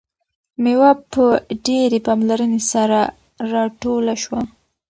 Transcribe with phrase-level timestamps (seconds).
[0.63, 1.23] میوه په
[1.65, 2.99] ډیرې پاملرنې سره
[3.51, 4.41] راټوله شوه.